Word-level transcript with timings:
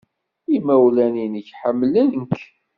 Imawlan-nnek 0.55 1.47
ḥemmlen-k. 1.59 2.37